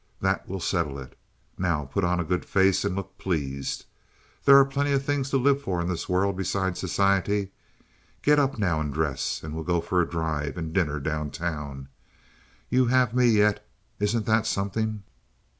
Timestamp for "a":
2.19-2.23, 10.01-10.09